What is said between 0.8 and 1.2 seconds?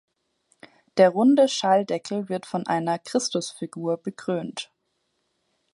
Der